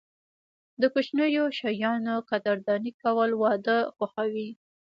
[0.81, 4.49] د کوچنیو شیانو قدرداني کول، واده خوښوي.